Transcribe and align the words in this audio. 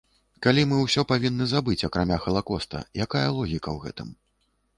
Калі 0.43 0.61
мы 0.69 0.77
ўсё 0.85 1.03
павінны 1.11 1.47
забыць, 1.51 1.77
акрамя 1.89 2.17
халакоста, 2.25 2.77
якая 3.07 3.27
логіка 3.37 3.69
ў 3.79 3.79
гэтым? 3.87 4.09